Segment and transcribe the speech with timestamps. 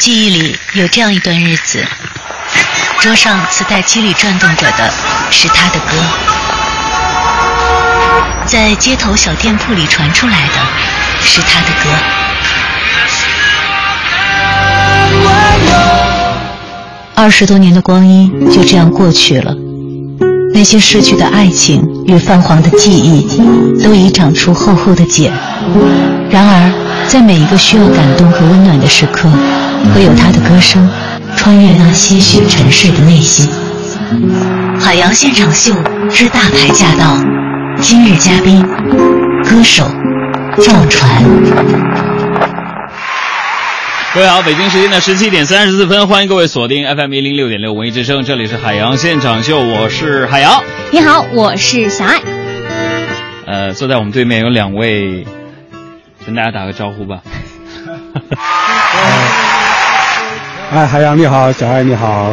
[0.00, 1.86] 记忆里有这样一段日子，
[3.00, 4.90] 桌上磁带机里转动着的
[5.30, 5.94] 是他的歌，
[8.46, 10.54] 在街头小店铺里传出来的
[11.22, 11.90] 是他的歌。
[17.14, 19.54] 二十多年的光阴就这样过去了，
[20.54, 23.28] 那些逝去的爱情与泛黄的记忆，
[23.84, 25.30] 都已长出厚厚的茧。
[26.30, 26.72] 然而，
[27.06, 29.28] 在每一个需要感动和温暖的时刻，
[29.94, 30.88] 会有他的歌声
[31.36, 33.48] 穿越那些许沉睡的内心。
[34.80, 35.74] 海洋现场秀
[36.10, 37.16] 之大牌驾到，
[37.80, 38.62] 今日嘉宾，
[39.44, 39.84] 歌手
[40.58, 41.22] 赵传。
[44.12, 50.62] 各位好，北京时间的十七点三十四分，欢迎各位锁定 FM 一零六点六文艺之声，这里是海洋现场秀，我是海洋。
[50.90, 52.20] 你好，我是小爱。
[53.46, 55.24] 呃，坐在我们对面有两位，
[56.26, 57.20] 跟大家打个招呼吧。
[60.70, 62.32] 哎，海洋你好，小爱你好。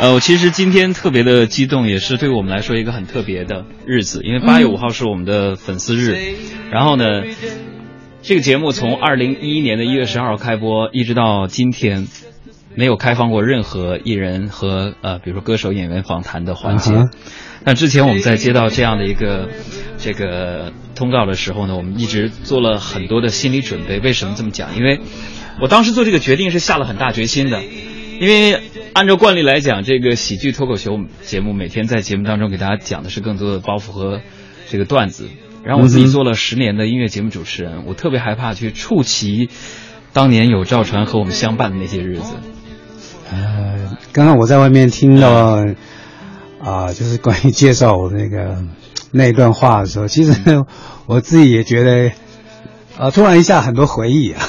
[0.00, 6.18] 呃，其实今天特别的激动，也是对我们来说一个很特别的日子，因为八月五号是我们的粉丝日，
[6.72, 7.22] 然后呢。
[8.24, 12.06] 这个节目从二零一一年的一月十二号开播，一直到今天，
[12.76, 16.92] 没有开放过任何艺人和呃，比如说歌手、演员访谈的环节。
[17.64, 19.48] 但之前我们在接到这样的一个
[19.98, 23.98] 这个通告的时候呢，我们一直做了很多的心理准备。
[23.98, 24.76] 为什么这么讲？
[24.76, 25.00] 因为
[25.60, 28.60] 我当时做这个决定是下了很大决心的，因为
[28.94, 34.20] 按照惯例来讲，这个喜剧脱口秀节目每天在节目当中给大家讲的是更多的包袱和
[34.68, 35.28] 这个段子。
[35.64, 39.48] 然后我自己做了十年的音乐节目主持人，我特别害怕去触及
[40.12, 42.34] 当年有赵传和我们相伴的那些日子。
[43.30, 45.64] 呃，刚刚我在外面听到
[46.60, 48.64] 啊，就是关于介绍我那个
[49.12, 50.32] 那一段话的时候，其实
[51.06, 52.10] 我自己也觉得
[52.98, 54.42] 啊，突然一下很多回忆啊。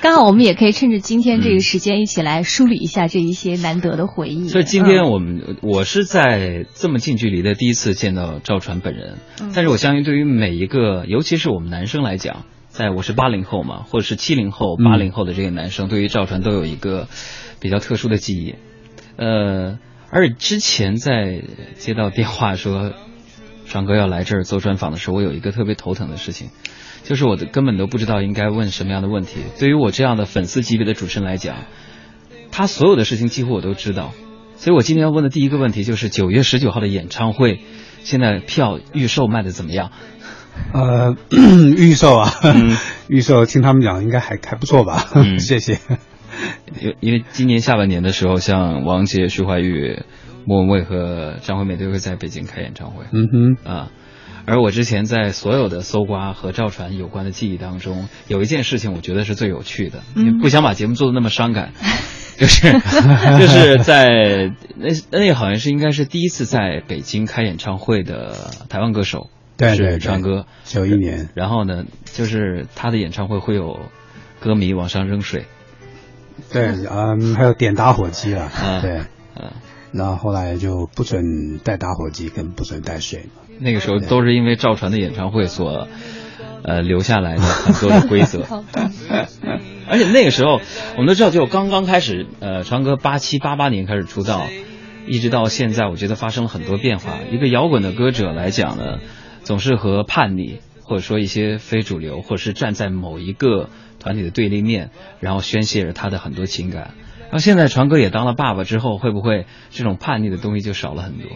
[0.00, 4.48] 刚好我们也可以趁着今天这个时间，一起来梳理一下这一些难得的回忆。
[4.48, 9.18] 所以今天我们我是在这么近距离的第一次见到赵传本人，
[9.54, 17.06] 但是我相信对于每一个，尤其是我们男生来讲，在我是八零后嘛，或者是七零后、八零后的这些男生，对于赵传都有一个
[17.60, 18.56] 比较特殊的记忆。
[19.16, 19.78] 呃，
[20.10, 21.42] 而之前在
[21.76, 22.92] 接到电话说
[23.72, 26.50] 传哥要来这儿做专访的时候，我有一个特别头疼的事情。
[27.04, 29.40] 就是我的根本都不知道应该问什么样的问题。
[29.58, 31.56] 对于我这样的粉丝级别的主持人来讲，
[32.50, 34.12] 他所有的事情几乎我都知道。
[34.56, 37.60] 所以我今天要问的第一个问题就是九月十九号的演唱会，
[38.04, 39.90] 现在票预售卖的怎么样？
[40.74, 41.16] 呃，
[41.76, 42.30] 预售啊，
[43.08, 45.06] 预售听他们讲应该还还不错吧？
[45.40, 45.78] 谢谢。
[46.80, 50.04] 因因为今年下半年的时候，像王杰、徐怀钰、
[50.46, 53.04] 莫文蔚和张惠妹都会在北京开演唱会。
[53.12, 53.28] 嗯
[53.64, 53.90] 哼，啊。
[54.44, 60.02] 而我之前在所有的搜刮和赵传有关的记忆当中，有一件事情我觉得是最有趣的，
[60.40, 61.70] 不想把节目做的那么伤感，
[62.36, 73.78] 就是就是在那那好像是应该是第一次在北京开演唱会的台湾歌手，对是唱歌九一年，然后呢，就是他的演唱会会有
[74.40, 75.44] 歌迷往上扔水，
[76.52, 78.50] 对，嗯，还有点打火机啊，
[78.82, 79.02] 对，
[79.36, 79.52] 嗯。
[79.92, 83.26] 然后后来就不准带打火机，跟不准带水。
[83.58, 85.86] 那个时候都是因为赵传的演唱会所，
[86.64, 88.44] 呃留下来的很多的规则。
[89.88, 90.60] 而且那个时候
[90.96, 94.46] 我们都知道，就刚刚开始，呃，传哥八七八八年开始出道，
[95.06, 97.18] 一直到现在，我觉得发生了很多变化。
[97.30, 98.98] 一个摇滚的歌者来讲呢，
[99.42, 103.68] 总是和叛逆或者说一些非主流，或者是站在某一个
[104.00, 106.94] 团体的对立面，然后宣泄着他的很多情感。
[107.32, 111.30] 然后现在传哥也当了爸爸之后，会不会这种叛逆的东西就少了很多？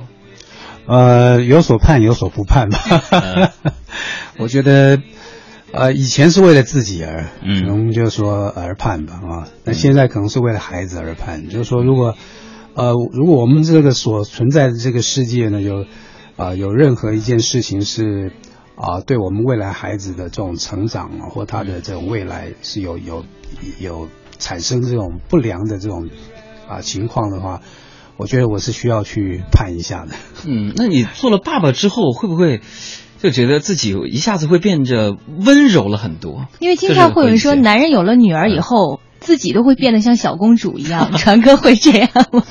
[0.85, 3.53] 呃，有所叛，有所不叛吧。
[4.37, 5.01] 我觉得，
[5.73, 9.49] 呃，以前是为了自己而，可能就是说而叛吧啊。
[9.65, 12.15] 那现在可能是为了孩子而叛，就是说，如果，
[12.75, 15.87] 呃，如果我们这个所存在的这个世界呢，有，
[16.37, 18.33] 啊，有任何一件事情是，
[18.75, 23.25] 啊，对我们未来孩子的这种成长啊，或他的这种未来是有有
[23.81, 24.11] 有。
[24.39, 26.09] 产生这种不良的这种
[26.69, 27.63] 啊情况的话，
[28.17, 30.15] 我觉得我是需要去判一下的。
[30.47, 32.61] 嗯，那你做了爸爸之后，会不会
[33.21, 36.47] 就觉得自己一下子会变得温柔了很多？
[36.61, 41.13] 因为经常会有人说，男人有了女儿以后，自己都会变得像小公主一样。
[41.19, 42.45] 传哥会这样吗？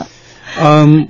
[0.59, 1.09] 嗯，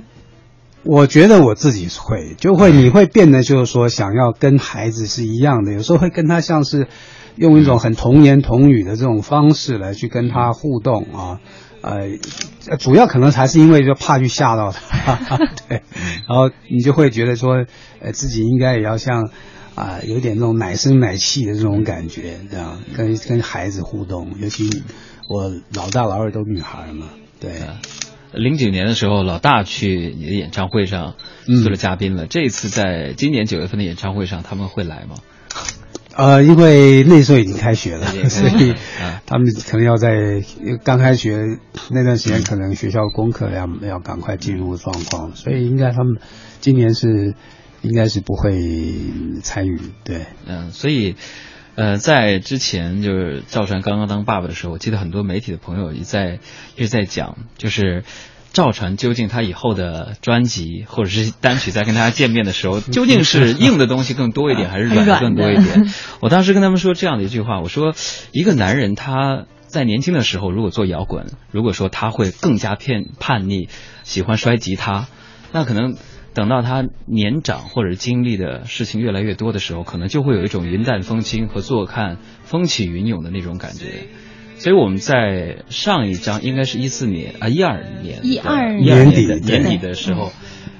[0.84, 6.88] 我觉得我自己会，就会你会变得就是说想要跟孩子是一样的，有时候会跟他像是。
[7.36, 11.40] 用一种很童言童语的这种方式来去跟他互动啊，
[11.82, 12.18] 呃，
[12.78, 15.36] 主要可能还是因为就怕去吓到他，
[15.68, 15.82] 对，
[16.28, 17.66] 然后你就会觉得说，
[18.00, 19.30] 呃，自己应该也要像
[19.74, 24.82] 啊，有点那种奶声奶气的这种感觉，这样跟跟孩子互动，尤其
[25.28, 27.52] 我老大老二都女孩嘛，对。
[28.32, 31.14] 零九年的时候，老大去你的演唱会上
[31.62, 32.26] 做了嘉宾了。
[32.26, 35.16] 这一次在今年九月份的演唱会上，他们会来吗？
[36.16, 38.74] 呃，因为那时候已经开学了，所以
[39.26, 40.42] 他们可能要在
[40.82, 41.58] 刚开学
[41.90, 46.18] 那段时间，可能学校功课要要赶快进入状况，所以应该他们
[46.60, 47.34] 今年是
[47.82, 48.54] 应该是不会
[49.42, 49.78] 参与。
[50.04, 51.16] 对，嗯，所以
[51.74, 56.38] 呃，在之前就是赵传刚刚当爸爸的时候，我记得很多媒体的朋友也在
[56.76, 58.04] 一直在讲，就是。
[58.56, 65.92] 赵传究竟他以后的专辑或者是单曲在跟大家见面的时候，究竟是硬的东西更多一点，还是软的更多一点？
[66.22, 67.94] 我当时跟他们说这样的一句话，我说
[68.32, 73.68] 一个男人他在年轻的时候如果做摇滚，如果说他会更加偏叛逆，
[74.04, 75.06] 喜欢摔吉他，
[75.52, 75.94] 那可能
[76.32, 84.06] 等到他年长或者经历的事情越来越多的时候，可能就会有一种云淡风轻和坐看风起云涌的那种感觉。
[84.58, 90.32] 所以我们在上一章应该是一四年啊一二年一二年底年底的时候，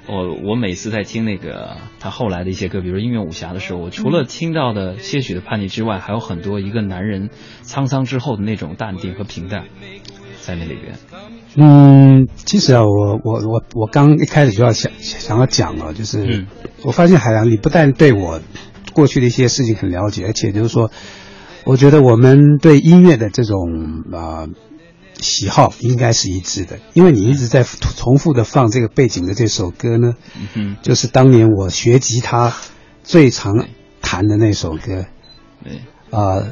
[0.09, 7.29] 我我每次在听那个他后来的一些歌，比如音乐武侠的时候，我除了听到的些许的叛逆之外，还有很多一个男人
[7.65, 9.65] 沧桑之后的那种淡定和平淡
[10.41, 10.95] 在那里边。
[11.57, 16.47] 嗯，其实啊，我我我我刚一开始就要想想要讲了，就是
[16.83, 18.41] 我发现海洋，你不但对我
[18.95, 20.91] 过去的一些事情很了解，而且就是说。
[21.67, 24.47] 我觉得我们对音乐的这种啊
[25.19, 30.15] 喜好应该是一致的，因为你一直在重复的放这个背景的这首歌呢，
[30.83, 32.55] 就是当年我学吉他
[33.03, 33.67] 最常
[34.01, 35.07] 弹的那首歌，
[36.11, 36.45] 啊，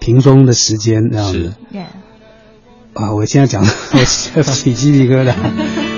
[0.00, 1.54] 瓶中的时间这样子，
[2.94, 3.72] 啊，我现在讲的
[4.34, 5.89] 我起鸡皮疙瘩。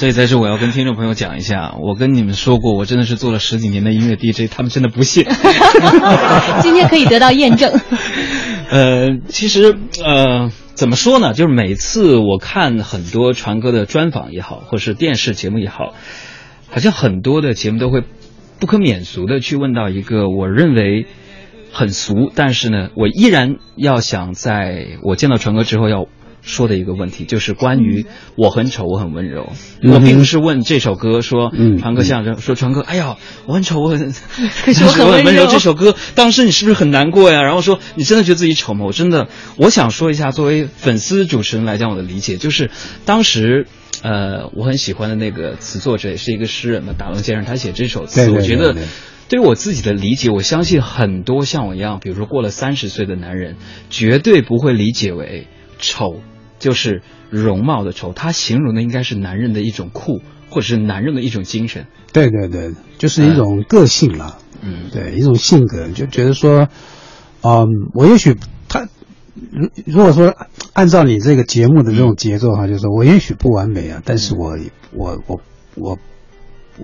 [0.00, 5.26] 所以在这我要跟听众朋友讲一下，我跟你们说过，我真的是做了十几年的音乐 DJ，他们真的不信。
[6.62, 7.78] 今天可以得到验证。
[8.72, 11.34] 呃，其实呃，怎么说呢？
[11.34, 15.92] 就是每次我看很多传哥的专访也好，或是电视节目也好，
[16.70, 18.02] 好像很多的节目都会
[18.58, 21.04] 不可免俗的去问到一个我认为
[21.72, 26.06] 很俗，但是呢，我依然要想在我见到传哥之后要。
[26.42, 28.06] 说的一个问题就是关于
[28.36, 29.52] 我很丑，我很温柔。
[29.82, 33.16] 我并不是问这首歌说传哥相声，说传哥，哎呀，
[33.46, 34.12] 我很丑，我很，
[34.64, 35.46] 可是我很温柔。
[35.46, 37.42] 这首歌当时你是不是很难过呀？
[37.42, 38.86] 然后说你真的觉得自己丑吗？
[38.86, 42.70] 我真的，我想说一下，作为粉丝主持人来讲，我的理解就是，
[43.04, 43.66] 当时
[44.02, 48.74] 呃，我很喜欢的那个词作者也是一个诗人嘛，打龙先生，他写这首词，我觉得
[49.28, 53.56] 对于我自己的理解，我相信很多像我一样，比如说过了三十岁的男人，
[53.90, 55.46] 绝对不会理解为
[55.80, 56.20] 丑。
[56.58, 57.00] 就是
[57.30, 61.86] 容貌的丑，他形容的应该是男人的一种酷，或者是男人的一种精神。
[62.12, 64.36] 对对对，就是一种个性了。
[64.60, 66.68] 嗯，对，一种性格，就觉得说，
[67.40, 68.36] 嗯，我也许
[68.68, 68.86] 他，
[69.50, 70.34] 如如果说
[70.74, 74.58] 按照你这个节目的这种节奏哈，就是说我也许不完美啊，但是我
[74.92, 75.40] 我我
[75.76, 75.98] 我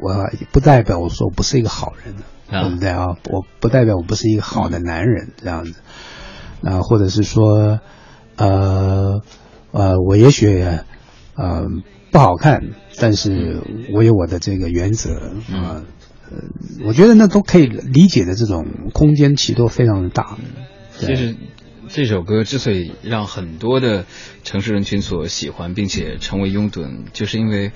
[0.01, 2.15] 我不代表我说我不是一个好人，
[2.49, 3.09] 对不对啊？
[3.29, 5.81] 我不代表我不是一个好的男人这样子，
[6.63, 7.81] 啊，或者是说，
[8.37, 9.23] 呃。
[9.73, 10.65] 呃，我也许，
[11.35, 11.67] 呃，
[12.11, 13.61] 不好看，但是
[13.93, 15.11] 我有我的这个原则
[15.53, 15.85] 啊，
[16.31, 16.39] 呃，
[16.87, 20.39] 我觉得那都可以理解的这种空间其实都非常的大。
[20.95, 21.37] 其实
[21.89, 24.07] 这首歌之所以让很多的
[24.45, 27.73] 城市人群所喜欢，并且成为拥趸，就是因为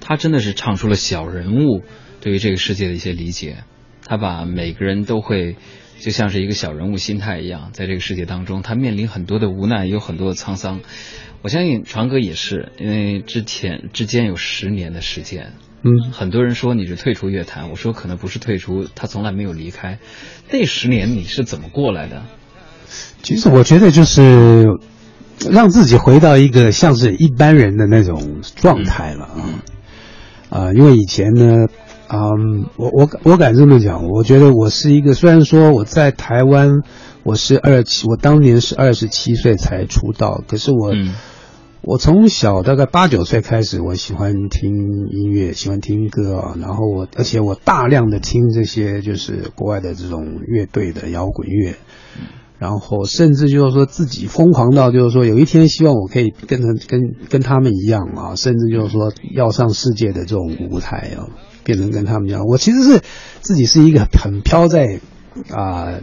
[0.00, 1.82] 他真的是唱出了小人物
[2.20, 3.64] 对于这个世界的一些理解，
[4.06, 5.56] 他把每个人都会。
[6.02, 10.80] 就像是一个小人物心态一样，在这个世界当中，他面临很多的无奈，有很多的沧桑。
[11.42, 15.52] 我相信传哥也是，因为之前之间有十年的时间，
[15.84, 20.00] 嗯，很多人说你是退出乐坛，我说可能不是退出，他从来没有离开。
[20.50, 22.24] 那十年你是怎么过来的？
[23.22, 24.66] 其实我觉得就是
[25.52, 29.62] 让自己回到一个像是一般人的那种状态了啊
[30.50, 31.68] 啊，因为以前呢。
[32.14, 36.82] 嗯，我我我敢这么讲，我觉得我是一个，虽然说我在台湾，
[37.22, 40.92] 我是二七，我当年是二十七岁才出道，可是我，
[41.80, 44.74] 我从小大概八九岁开始，我喜欢听
[45.10, 51.76] 音乐，喜欢听歌啊，然后我，而且我大量的听这些就是国外的这种乐队的摇滚乐，
[52.58, 57.00] 然后甚至就是说自己疯狂到就是说有一天希望我可以跟跟跟
[57.30, 61.26] 跟他们一样啊，甚至就是说要上世界的这种舞台啊。
[61.64, 63.00] 变成跟他们一样，我其实是
[63.40, 65.00] 自己是一个很飘在
[65.50, 65.94] 啊，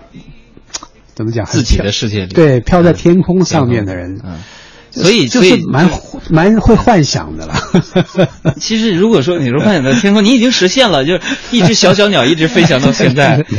[1.16, 1.46] 怎么讲？
[1.46, 4.20] 自己的世界里，对，飘在天空上面的人。
[4.24, 4.39] 嗯，
[4.92, 5.89] 所以就是蛮
[6.30, 7.54] 蛮会幻想的了。
[8.60, 13.46] 其实如果说你说幻想的天空，你已经实现了，就是一只小小鸟一直飞翔到现在。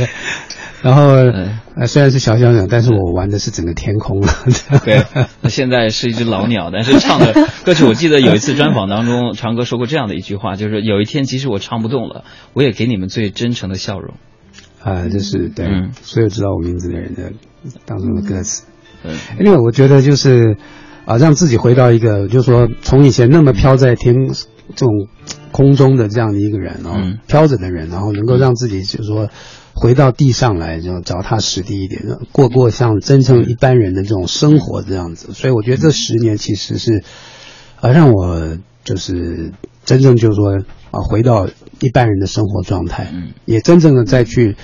[0.81, 1.03] 然后
[1.75, 4.27] 呃，虽然是小小鸟，但是我玩的是整个天空了。
[4.83, 5.03] 对，
[5.41, 7.33] 那现在是一只老鸟，但是唱的
[7.63, 12.23] 歌曲，我记得有一次专访当中，长哥说过这样的一句话，就是有一天即使我唱不动了，
[12.53, 14.15] 我也给你们最真诚的笑容。
[14.83, 15.67] 啊，就是对，
[16.01, 17.31] 所有知道我名字的人的
[17.85, 18.63] 当中的歌词。
[19.03, 20.57] 嗯，因为我觉得就是
[21.05, 24.15] 啊，让自己回到一个，就是说从以前那么飘在天
[24.75, 25.07] 这种
[25.51, 29.29] 空中的这样的一个人哦，飘着的人，然后能够让自己就是说。
[29.81, 35.33] 回到地上来，就脚踏实地一点，过过像真正一般人的这种生活这样子。
[35.33, 37.03] 所以我觉得这十年其实是，
[37.79, 40.59] 啊，让我就是真正就是说
[40.91, 44.55] 啊，回到一般人的生活状态，嗯，也真正的再去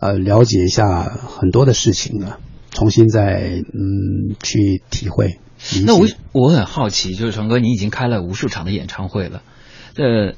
[0.00, 2.38] 呃了解一下很多的事情啊，
[2.72, 5.38] 重新再嗯去体会。
[5.86, 9.42] 那我我很好奇，就是成哥，你已经开了无数场的演唱会了，
[9.94, 10.34] 呃。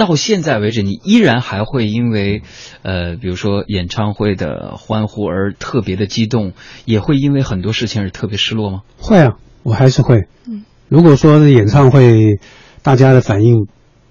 [0.00, 2.40] 到现在为止，你依然还会因为，
[2.80, 6.54] 呃，比如说演唱会的欢呼而特别的激动，
[6.86, 8.80] 也会因为很多事情而特别失落吗？
[8.98, 10.22] 会啊，我还是会。
[10.48, 12.40] 嗯，如果说演唱会
[12.82, 13.66] 大家的反应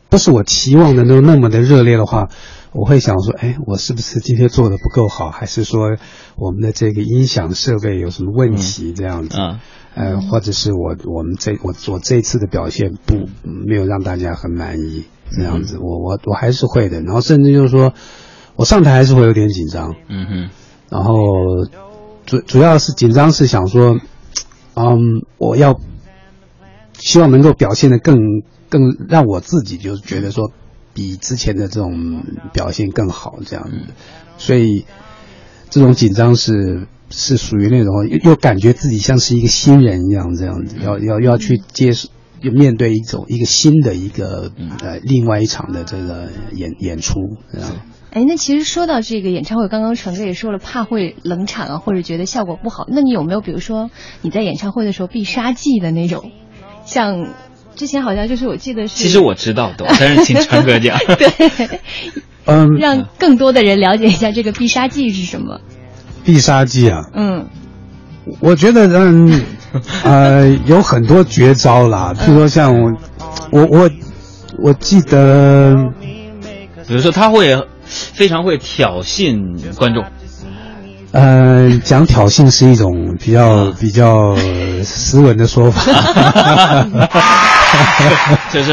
[0.10, 2.30] 不是我期望的都那么的热烈的话，
[2.72, 5.98] 我会想说，哎，我是不是今天做的不够好，还是说
[6.36, 9.40] 我们的这个音响设备有什么问题这样子？
[9.40, 9.60] 嗯，
[9.96, 15.06] 呃，或者是我我们这我我这次的表现不没有让大家很满意。
[15.32, 17.94] 这样子，我我我还是会的，然后甚至就是说，
[18.56, 20.50] 我上台还是会有点紧张，嗯哼，
[20.90, 21.14] 然后
[22.26, 24.00] 主主要是紧张是想说，
[24.76, 25.80] 嗯，我要
[26.98, 28.18] 希望能够表现的更
[28.70, 30.52] 更让我自己就是觉得说
[30.94, 33.78] 比之前的这种表现更好这样子，
[34.38, 34.86] 所以
[35.70, 41.94] 这种紧张是是属于那种又又感觉自己像是一个新人一样这样子，要要要去接
[42.42, 42.50] 受。
[42.50, 47.20] 就面对一种一个新的一个呃另外一场的这个演演出，
[48.12, 52.86] 哎，那其实说到这个演唱会，刚刚成哥也说了，怕会冷场啊，或者觉得效果不好。
[52.88, 53.92] 那你有没有比如说
[54.22, 56.32] 你在演唱会的时候必杀技的那种？
[56.86, 57.36] 像
[57.76, 60.98] 之前好像就是我记得是，其实我知道的，但是请成哥讲。
[61.20, 61.80] 对，
[62.46, 65.62] 嗯，让更多的人了解一下这个必杀技是什么。
[66.24, 67.48] 必杀技啊，嗯，
[68.40, 69.44] 我觉得嗯。
[70.04, 72.92] 呃，有很多绝招啦，譬如说像我，
[73.52, 73.90] 我我
[74.58, 75.76] 我记得，
[76.88, 80.04] 比如说他会非常会挑衅观众。
[81.12, 84.36] 呃，讲挑衅是一种比较比较
[84.84, 85.82] 斯文的说法，
[88.54, 88.72] 就是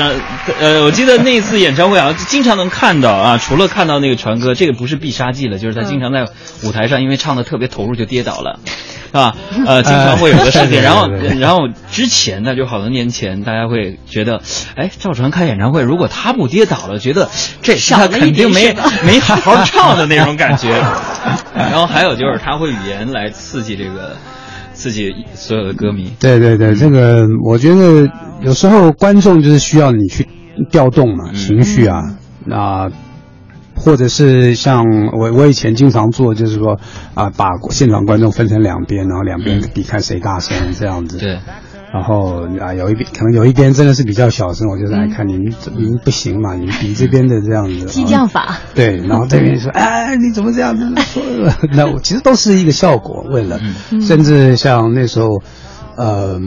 [0.61, 6.27] 呃，我记得那次演唱会啊，经常能看到啊，除了看到那个传哥，这个不是必杀技了，就是他经常在
[6.63, 8.61] 舞台上因为唱的特别投入就跌倒了。
[9.07, 9.35] 是吧？
[9.67, 10.83] 呃，经常会有的事情。
[10.83, 11.09] 然后，
[11.41, 14.41] 然后之前呢，就好多年前，大家会觉得，
[14.75, 17.29] 哎，赵传开演唱会，如果他不跌倒了，觉得
[17.63, 20.71] 这他肯定没没好好唱的那种感觉。
[21.55, 24.17] 然后还有就是他会语言来刺激这个，
[24.75, 26.13] 刺激所有的歌迷。
[26.21, 28.09] 对对对，这个我觉得
[28.43, 30.29] 有时候观众就是需要你去
[30.71, 32.01] 调动嘛，情绪啊，
[32.45, 32.91] 那。
[33.77, 36.81] 或者是像我我以前经常做，就是说
[37.15, 41.19] 啊，把现场观众分成两边，然后两边比看谁大声这样子。
[41.19, 41.39] 对。
[41.93, 47.87] 然后啊，有一边可能有一边真的是比较小声，我就来看您您不行嘛，你们比这边的这样子。
[47.89, 48.59] 激将法。
[48.75, 51.23] 对，然后这边说，哎，你怎么这样子说？
[51.73, 53.61] 那我其实都是一个效果，为了，
[54.03, 55.41] 甚至像那时候，
[55.97, 56.39] 呃，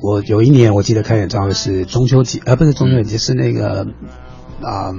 [0.00, 3.86] 我有一年我记得开演唱会是中秋节，呃，不是中秋节，是那个。
[4.62, 4.90] 啊，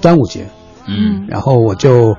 [0.00, 0.48] 端午节，
[0.86, 2.16] 嗯，然后我就，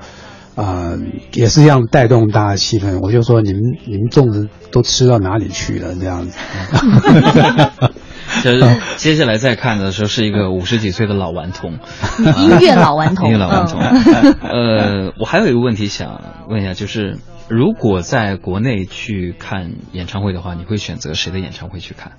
[0.54, 0.92] 啊，
[1.32, 3.00] 也是这样带动大家气氛。
[3.02, 5.94] 我就说，你们你们粽子都吃到哪里去了？
[5.94, 6.38] 这样子。
[8.42, 8.64] 就是
[8.96, 11.78] 接下来再看的时候，是一个五十几岁的老顽童，
[12.36, 13.80] 音乐老顽童，音乐老顽童。
[14.42, 22.12] 呃，我还有一个问题想问一下，就是如果在国内去看演唱会的话，你会选择谁的演唱会去看？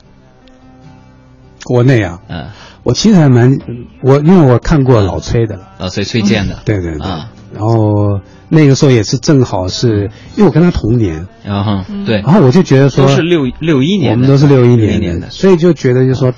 [1.65, 2.45] 国内啊，嗯。
[2.84, 3.57] 我其实还蛮
[4.03, 7.07] 我，因为我看过老崔的，老崔崔健的，对对对，
[7.51, 16.31] 然后那个时候也是正好是因为我跟他同年，然后对，然后我就觉得说都是六六一年，我们都是六一年的，所以就觉得就说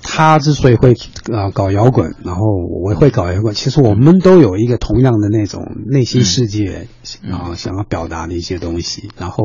[0.00, 0.92] 他之所以会
[1.32, 2.44] 啊搞摇滚，然后
[2.84, 6.86] 我会搞摇滚，其实我们都有一个同样的那种内心世界，
[7.20, 9.08] 然后想要表达的一些东西。
[9.18, 9.42] 然后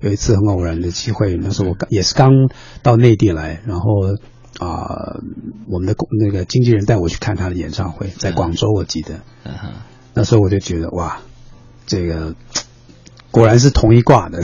[0.00, 2.30] 有一次很偶然的机会，那时候我刚也是刚
[2.84, 3.82] 到内地来，然后。
[4.58, 5.16] 啊，
[5.68, 9.20] 我们的那个经纪人带我去看他的演唱会，在广州，我记得。
[10.14, 11.20] 那时候我就觉得哇，
[11.86, 12.34] 这个
[13.30, 14.42] 果然是同一挂的，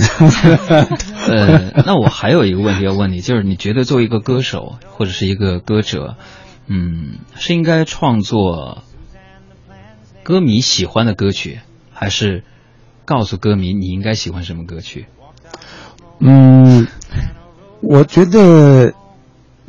[1.28, 6.16] 呃，那我还有一个问题要问你，就是你觉得作为一个歌手或者是一个歌者，
[6.66, 8.82] 嗯，是应该创作
[10.22, 11.60] 歌迷喜欢的歌曲，
[11.92, 12.44] 还是
[13.04, 15.06] 告诉歌迷你应该喜欢什么歌曲？
[16.20, 16.86] 嗯，
[17.82, 18.94] 我觉得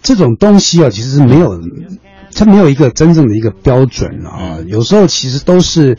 [0.01, 1.59] 这种东西啊，其实是没有，
[2.33, 4.59] 它没有一个真正的一个标准啊。
[4.67, 5.97] 有时候其实都是，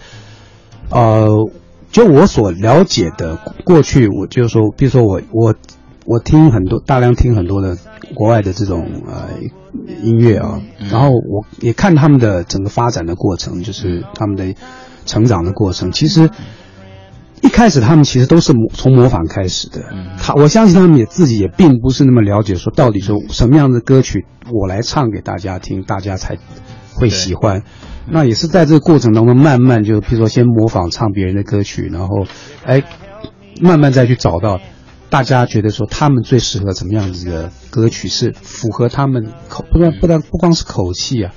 [0.91, 1.29] 呃，
[1.93, 5.55] 就我所了解的过去，我就是说，比如说我我
[6.05, 7.77] 我听很多大量听很多的
[8.15, 9.29] 国外的这种呃
[10.03, 14.55] 音乐啊，然后我也看他们的整个发展的过程，就是他们的
[15.07, 16.31] 成长的过程，其实。
[17.43, 19.83] 一开始他们其实都是模从模仿开始的，
[20.19, 26.37] 他我相信他们也自己也并不是那么了解，说到底说什么样的歌曲我来唱给大家听，大家才
[26.95, 27.63] 会喜欢。
[28.13, 32.27] 那也是在这个过程当中，慢慢就比如说先模仿唱别人的歌曲，然后
[32.65, 32.83] 哎，
[33.61, 34.61] 慢慢再去找到
[35.09, 41.33] 大家觉得说他们最适合什么样子的歌曲，是符合他们口不但不但不光是口气啊，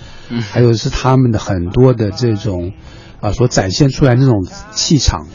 [0.52, 2.74] 还有是他们的很多的这种
[3.22, 5.28] 啊所展现出来那种气场。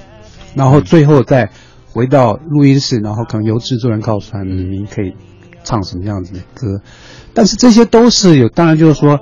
[0.59, 1.51] 然后最后再
[1.93, 5.15] 回到录音室，然后可能由制作人告诉他们，你可以
[5.63, 6.83] 唱什么样子的歌。
[7.33, 9.21] 但是这些都是有，当然就是说，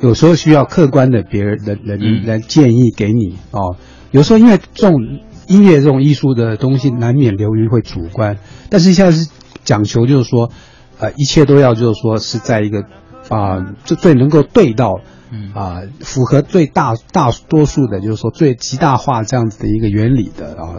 [0.00, 3.76] 有时候需要客观的别人的人来建议给你哦。
[4.10, 5.00] 有时候因为这种
[5.46, 8.36] 音乐这种艺术的东西，难免流于会主观。
[8.68, 9.30] 但是现在是
[9.64, 10.50] 讲求就是说，
[10.98, 12.82] 呃，一切都要就是说是在一个
[13.30, 15.00] 啊，就最能够对到。
[15.30, 20.78] 嗯啊，符合最大大多数的，就是说最极大化这样子的一个原理的啊，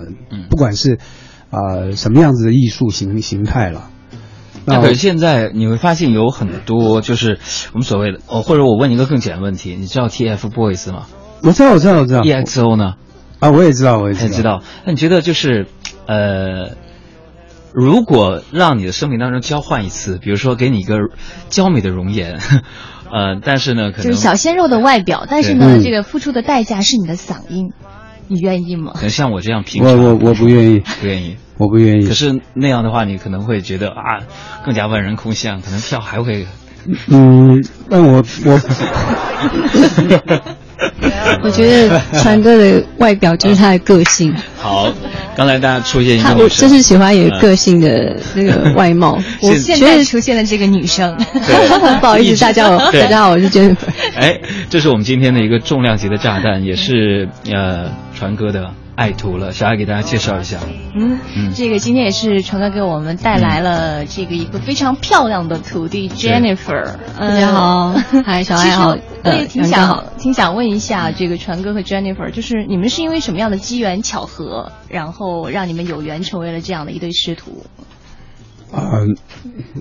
[0.50, 1.00] 不管是
[1.50, 3.90] 啊什么样子的艺术形形态了。
[4.70, 7.40] 那可是现在你会发现有很多，就是
[7.72, 11.08] 我们所谓的哦，或者我问一个更简单的问题，你知道 TFBOYS 吗？
[11.42, 12.20] 我知道，我知道，我知道。
[12.22, 12.96] EXO 呢？
[13.40, 14.62] 啊，我也知道，我也知道。
[14.86, 15.68] 那你觉得就是
[16.06, 16.72] 呃，
[17.80, 20.96] 如果让你的生命当中交换一次，比如说给你一个
[21.50, 22.40] 娇美的容颜。
[23.14, 27.74] 呃，但是呢，可能就是小鲜肉的外表，但是呢，这个付出的代价是你的嗓音，
[28.30, 28.94] 你愿意吗？
[29.10, 32.08] 像我这样平常，我我我不愿意，不愿意，我不愿意。
[32.08, 34.26] 可是那样的话，你可能会觉得啊，
[34.66, 36.48] 更加万人空巷，可能票还会。
[37.08, 38.60] 嗯，那我我。
[41.44, 44.34] 我觉得传哥的外表就是他的个性。
[44.58, 44.92] 好，
[45.36, 49.18] 刚才大家出现一个女生，就是喜欢有个性的那个外貌。
[49.42, 51.16] 我现在出现了这个女生，
[52.00, 53.76] 不好意思，大家好，大家好，我是 Jennifer。
[54.16, 58.72] 哎，这是我们今天的一个重量级的炸弹，也是呃传哥的。
[58.98, 60.60] 爱徒了，小爱给大家介绍一下。
[60.96, 66.96] 嗯嗯，这个今天也是传哥给我们带来了这个一个非常漂亮的徒弟 Jennifer。
[67.16, 67.94] 大家好，
[68.26, 68.98] 嗨，小爱好。
[69.24, 77.68] 我也挺想挺想问一下，这个传哥和 Jennifer，就是你们是因为什么样的机缘巧合，然后让你们有缘成为了这样的一对师徒？
[78.74, 79.16] 嗯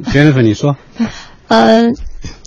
[0.05, 0.77] ，Jennifer，你说。
[1.49, 1.91] 呃，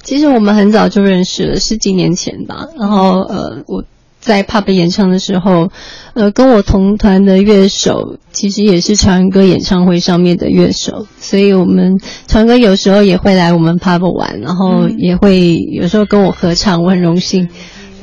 [0.03, 2.67] 其实我们很早就认识了，十几年前吧。
[2.79, 3.83] 然后呃，我。
[4.19, 5.71] 在 pub 演唱的时候，
[6.13, 17.47] 呃，跟我同团的乐手其实也是传歌演唱会上面的乐手，所以我们传歌有时候也会来我们 pub 玩，然后也会有时候跟我合唱，我很荣幸，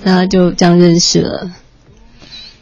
[0.03, 1.51] 那就这样认识了。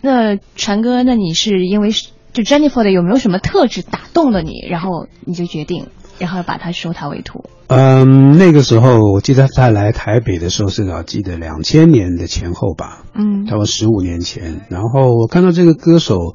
[0.00, 1.90] 那传哥，那你是因为
[2.32, 5.86] 就 Jennifer 的有没有什么特质打动了你，然后你就决定？
[6.18, 7.44] 然后把他收他为徒。
[7.66, 13.04] 嗯，那个时候我记得他来台北的时候是，我记得两千年的前后吧。
[13.14, 14.60] 嗯，差不多十五年前。
[14.68, 16.34] 然后我看到这个歌手，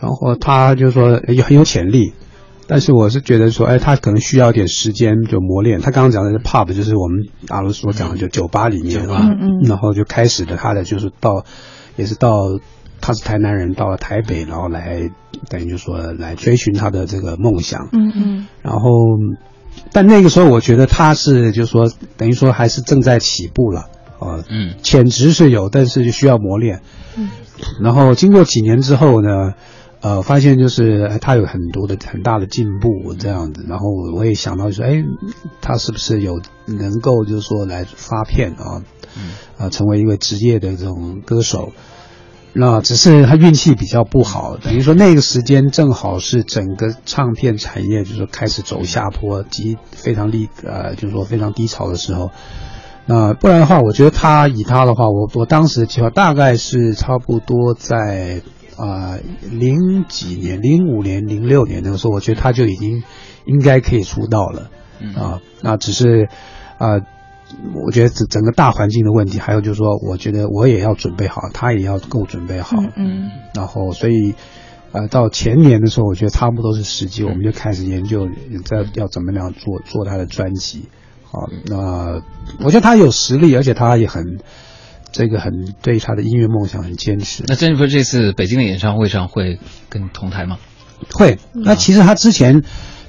[0.00, 2.14] 然后他就说也很有潜力，
[2.66, 5.80] 但是我是觉得说，哎，他可能需要点时间就磨练。
[5.80, 9.20] 他刚刚讲的是 pub，就是我们阿罗所讲的就酒吧里面啊。
[9.22, 9.68] 嗯嗯。
[9.68, 11.44] 然后就开始了他的就是到，
[11.96, 12.58] 也是到。
[13.04, 15.10] 他是台南人，到了台北，然后来
[15.48, 17.88] 等于就说来追寻他的这个梦想。
[17.92, 18.46] 嗯嗯。
[18.62, 18.88] 然后，
[19.92, 23.80] 但那个时候我觉得他是就是说等于说还是正在起步了
[24.18, 24.44] 啊。
[24.48, 24.74] 嗯。
[24.82, 26.80] 潜质是有，但是就需要磨练。
[27.16, 27.28] 嗯。
[27.80, 29.54] 然后经过几年之后呢，
[30.00, 33.64] 呃，发现就是他有很多的很大的进步这样子。
[33.68, 35.04] 然后我也想到说，哎，
[35.60, 38.82] 他是不是有能够就是说来发片啊？
[39.16, 39.32] 嗯。
[39.58, 41.72] 啊，成为一个职业的这种歌手。
[42.54, 52.30] 那只是他运气比较不好，等于说那个时间正好是整个唱片产业就是开始走下坡，极非常低呃，就是说非常低潮的时候。
[53.06, 58.42] 那不然的话，我觉得他以他的话，我我当时的计划大概是差不多在
[58.76, 59.18] 啊
[59.50, 63.02] 零几年、零五年、零六年那个时候，我觉得他就已经
[63.46, 64.70] 应该可以出道了
[65.16, 65.40] 啊。
[65.62, 66.28] 那只是
[66.76, 67.00] 啊。
[67.84, 72.76] 我觉得整整个大环境的问题，还有就是说，我觉得我也要准备好，他也要够准备好。
[72.96, 73.30] 嗯。
[73.54, 74.34] 然后，所以，
[74.92, 78.28] 呃，到前年的时候，我觉得差不多是时机，我们就开始研究
[78.64, 80.88] 在要怎么样做做他的专辑。
[81.24, 82.22] 好，那
[82.60, 84.40] 我觉得他有实力，而且他也很
[85.10, 87.44] 这个很对他的音乐梦想很坚持。
[87.46, 90.58] 那 Jennifer 这次北京的演唱会上会跟同台吗？
[91.14, 91.38] 会。
[91.52, 92.62] 那其实他之前。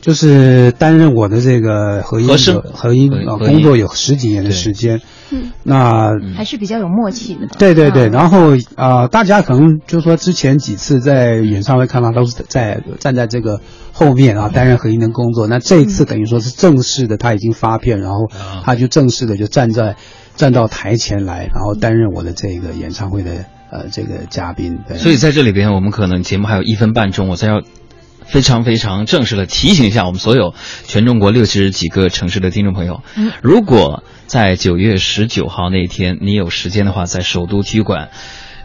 [0.04, 5.00] 就是担任我的这个合音的合音啊工作有十几年的时间，
[5.32, 7.48] 嗯，那还是比较有默契的。
[7.58, 13.62] 对对对，然后啊，大家可能就是说之前几次在演唱会看到都是在站在这个
[13.94, 18.30] 后面啊担任合音的工作，那这一次等于说是正式的，他已经发片，然后
[18.66, 19.96] 他就正式的就站在
[20.36, 24.80] 站到台前来，然后担任我的这个演唱会的呃这个嘉宾。
[24.98, 27.62] 所以在这里边，我们可能节目还有一分半钟，我再要。
[28.34, 30.56] 非常非常正式的提醒一下我们所有
[30.88, 33.04] 全中国六十几个城市的听众朋友，
[33.44, 38.10] 如果在九月十九号那一天你有时间的话，在首都体育馆，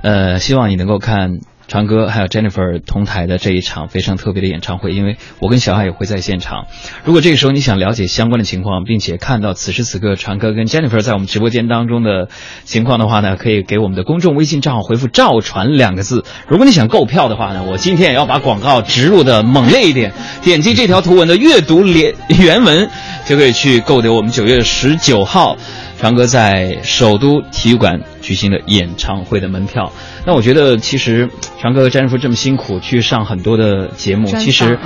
[0.00, 1.40] 呃，希望你能够看。
[1.68, 6.66] 长哥还有 Jennifer 同台的这一场非常特别的演唱会，因为我跟小海也会在现场。
[7.04, 12.28] 如果这个时候你想了解相关的情况，并且看到此时此刻长哥跟 Jennifer 在我们直播间当中的
[12.64, 16.24] 情况的话呢，可以给我们的公众微信账号回复“赵传”两个字。
[16.48, 22.88] 如果你想购票的话呢，我今天也要把广告植入的猛烈一点，点击这条图文的阅读连原文，
[23.26, 25.58] 就可以去购得我们九月十九号。
[26.00, 29.92] 长歌在首都体育馆举行的演唱会的门票，
[30.24, 31.28] 那我觉得其实
[31.60, 34.78] 长歌和詹叔这么辛苦去上很多的节目，其实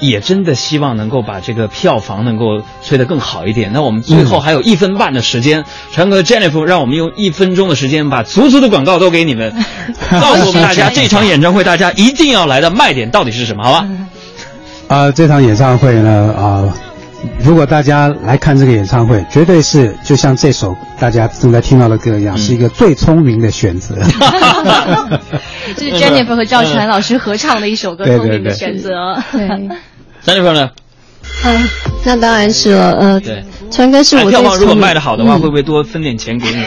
[0.00, 3.70] 也真的希望能够把这个票房能够吹得更好一点。
[3.74, 9.52] 那我们最后还有一分半的时间，长歌 Jennifer 让我们用一分钟的时间把足足的广告都给你们，
[10.10, 13.62] 告诉我们大家这场演唱会大家一定要来的卖点到底是什么？
[13.62, 13.88] 好吧？
[14.88, 16.74] 啊，这场演唱会呢啊。
[17.42, 23.94] 如果大家来看这个演唱会，绝对是就像这首大家正在听到的歌一样，是一个最聪明的选择。
[25.76, 29.16] 这是 Jennifer 和赵传老师合唱的一首歌，聪明的选择。
[29.32, 29.48] 对，
[30.24, 30.70] Jennifer 呢？
[31.44, 31.68] 嗯，
[32.04, 32.92] 那当然是了。
[32.92, 36.64] 呃，对，传哥是我票房如果卖的好的话，会不会多分点钱给你？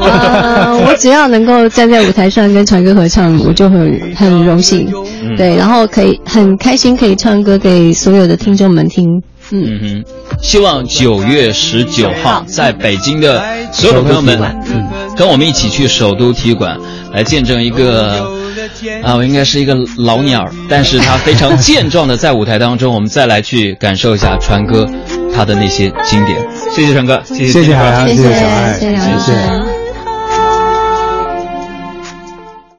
[0.00, 4.90] 呃，我只要能够站在舞台上跟传哥合唱，我就很很荣幸。
[5.36, 9.22] 对，然后可以很开心可以唱歌给所有的听众们听。
[9.50, 9.80] 嗯。
[9.80, 10.04] 哼，
[10.42, 14.38] 希望九月十九号在北京的所有的朋友们，
[14.72, 16.78] 嗯跟我们一起去首都体育馆
[17.12, 18.26] 来见证一个
[19.02, 24.88] 啊，我应该是一个老鸟，但是他非常健壮的在舞台当中，我们再来去感受一下川哥
[25.34, 26.38] 他的那些经典。
[26.74, 29.69] 谢谢川哥，谢谢谢谢海洋，谢谢小爱，谢谢。